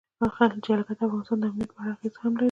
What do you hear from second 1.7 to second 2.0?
په اړه هم